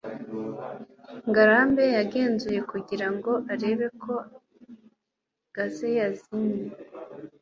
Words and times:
ngarambe 1.29 1.83
yagenzuye 1.97 2.59
kugira 2.71 3.07
ngo 3.15 3.31
arebe 3.53 3.87
ko 4.01 4.13
gaze 5.55 5.89
yazimye 5.99 6.65